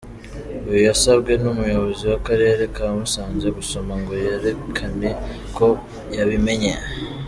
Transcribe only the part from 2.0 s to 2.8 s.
w’akarere